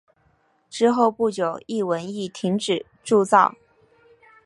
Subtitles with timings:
[0.67, 3.53] 之后不久一文亦停止铸造。